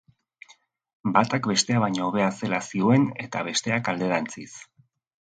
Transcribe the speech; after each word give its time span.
Batak 1.17 1.49
bestea 1.51 1.83
baino 1.83 2.07
hobea 2.07 2.29
zela 2.31 2.59
zihoen 2.69 3.05
eta 3.27 3.43
besteak 3.49 3.91
alderantziz. 3.93 4.49